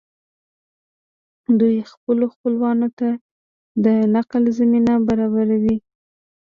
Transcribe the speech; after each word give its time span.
دوی 1.59 1.75
خپلو 1.91 2.25
خپلوانو 2.33 2.87
ته 2.99 3.09
د 3.83 3.85
نقل 4.15 4.43
زمینه 4.57 4.93
برابروي 5.07 5.77